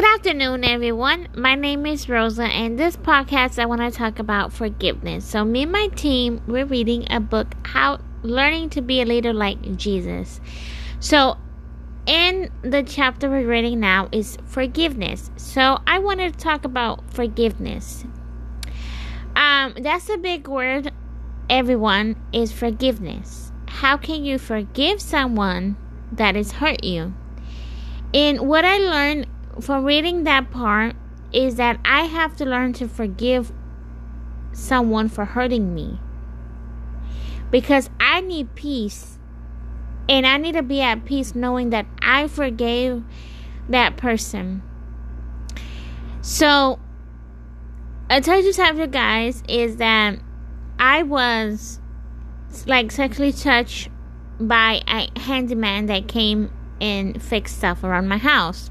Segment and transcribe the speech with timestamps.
[0.00, 1.28] Good afternoon, everyone.
[1.36, 5.26] My name is Rosa, and this podcast I want to talk about forgiveness.
[5.26, 9.34] So, me and my team, we're reading a book, How Learning to Be a Leader
[9.34, 10.40] Like Jesus.
[11.00, 11.36] So,
[12.06, 15.30] in the chapter we're reading now is forgiveness.
[15.36, 18.06] So, I wanted to talk about forgiveness.
[19.36, 20.90] Um, that's a big word,
[21.50, 23.52] everyone, is forgiveness.
[23.66, 25.76] How can you forgive someone
[26.10, 27.12] that has hurt you?
[28.14, 29.26] And what I learned
[29.60, 30.94] from reading that part
[31.32, 33.52] is that I have to learn to forgive
[34.52, 35.98] someone for hurting me.
[37.50, 39.18] Because I need peace.
[40.08, 43.04] And I need to be at peace knowing that I forgave
[43.68, 44.62] that person.
[46.22, 46.78] So,
[48.08, 50.18] I told you something, guys, is that
[50.78, 51.78] I was
[52.66, 53.88] like sexually touched
[54.40, 56.50] by a handyman that came
[56.80, 58.70] and fixed stuff around my house.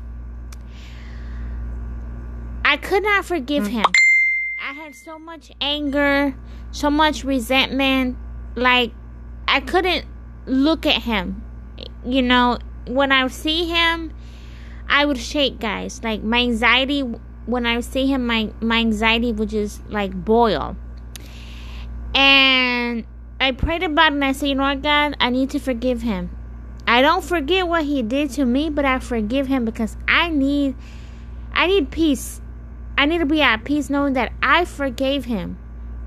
[2.70, 3.70] I could not forgive mm.
[3.72, 3.86] him.
[4.62, 6.36] I had so much anger,
[6.70, 8.16] so much resentment.
[8.54, 8.92] Like,
[9.48, 10.06] I couldn't
[10.46, 11.44] look at him.
[12.06, 14.14] You know, when I see him,
[14.88, 16.04] I would shake, guys.
[16.04, 17.02] Like, my anxiety,
[17.48, 20.78] when I see him, my, my anxiety would just, like, boil.
[22.14, 23.04] And
[23.40, 26.04] I prayed about it and I said, you know what, God, I need to forgive
[26.04, 26.30] him.
[26.86, 30.76] I don't forget what he did to me, but I forgive him because I need
[31.52, 32.42] I need peace.
[33.00, 35.58] I need to be at peace knowing that I forgave him.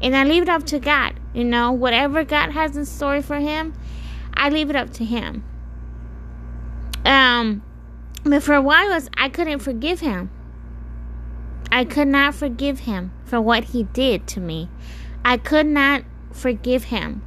[0.02, 1.14] And I leave it up to God.
[1.32, 3.72] You know, whatever God has in store for him,
[4.34, 5.42] I leave it up to him.
[7.06, 7.62] Um
[8.24, 10.30] but for a while was I couldn't forgive him.
[11.72, 14.68] I could not forgive him for what he did to me.
[15.24, 17.22] I could not forgive him.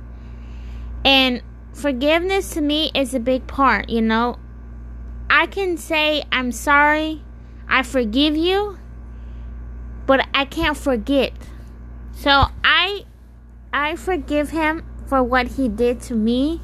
[1.04, 1.42] And
[1.74, 4.38] forgiveness to me is a big part, you know.
[5.28, 7.24] I can say, I'm sorry,
[7.68, 8.78] I forgive you,
[10.06, 11.34] but I can't forget.
[12.14, 13.06] So I
[13.74, 16.62] I forgive him for what he did to me.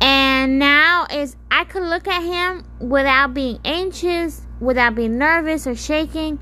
[0.00, 5.74] And now is I could look at him without being anxious, without being nervous or
[5.74, 6.38] shaking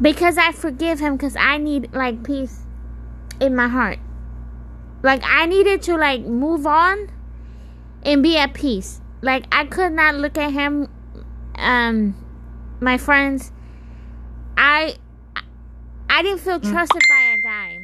[0.00, 2.60] because I forgive him cuz I need like peace
[3.40, 3.98] in my heart.
[5.02, 7.10] Like I needed to like move on
[8.04, 9.00] and be at peace.
[9.22, 10.88] Like I could not look at him
[11.56, 12.14] um
[12.80, 13.52] my friends
[14.74, 14.96] I
[16.10, 16.70] I didn't feel mm.
[16.70, 17.78] trusted by a guy.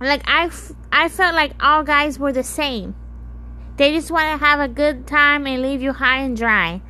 [0.00, 0.50] Like I
[0.92, 2.94] I felt like all guys were the same.
[3.76, 6.80] They just want to have a good time and leave you high and dry.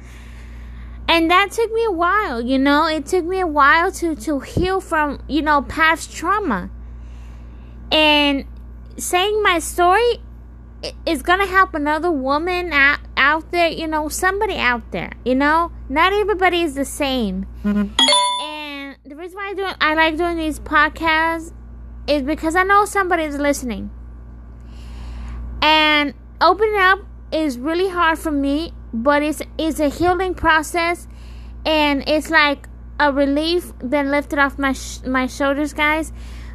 [1.06, 2.86] And that took me a while, you know.
[2.86, 6.70] It took me a while to to heal from, you know, past trauma.
[7.90, 8.44] And
[8.98, 10.20] saying my story
[11.06, 15.72] is gonna help another woman out, out there, you know, somebody out there, you know.
[15.88, 17.46] Not everybody is the same.
[17.64, 18.27] Mm-hmm.
[19.18, 21.52] Reason why I do I like doing these podcasts
[22.06, 23.90] is because I know somebody is listening.
[25.60, 27.00] And opening up
[27.32, 31.08] is really hard for me, but it's it's a healing process,
[31.66, 32.68] and it's like
[33.00, 36.12] a relief then lifted off my sh- my shoulders, guys,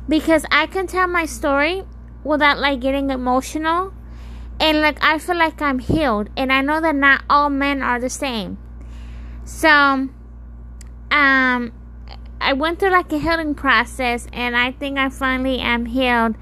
[0.07, 1.83] because I can tell my story
[2.23, 3.93] without like getting emotional
[4.61, 7.99] and like I feel like I'm healed and I know that not all men are
[7.99, 8.57] the same.
[9.43, 10.07] So
[11.11, 11.73] um
[12.43, 16.35] I went through like a healing process and I think I finally am healed.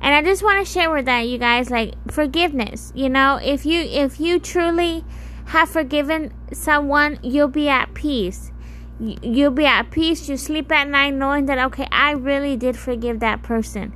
[0.00, 2.92] And I just want to share with that you guys like forgiveness.
[2.94, 5.04] You know, if you if you truly
[5.46, 8.52] have forgiven someone, you'll be at peace.
[9.00, 10.28] You'll be at peace.
[10.28, 13.92] You sleep at night knowing that okay, I really did forgive that person.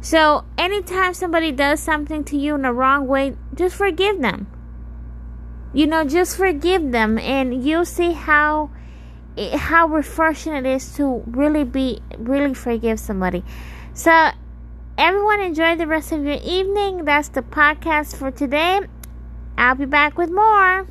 [0.00, 4.46] So, anytime somebody does something to you in the wrong way, just forgive them.
[5.72, 8.70] You know, just forgive them, and you'll see how
[9.54, 13.44] how refreshing it is to really be really forgive somebody.
[13.94, 14.30] So,
[14.98, 17.04] everyone enjoy the rest of your evening.
[17.04, 18.80] That's the podcast for today.
[19.58, 20.86] I'll be back with more.